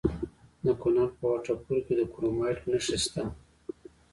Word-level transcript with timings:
د 0.65 0.67
کونړ 0.81 1.07
په 1.17 1.25
وټه 1.31 1.53
پور 1.63 1.77
کې 1.85 1.93
د 1.99 2.01
کرومایټ 2.13 2.59
نښې 2.71 2.97
شته. 3.03 3.23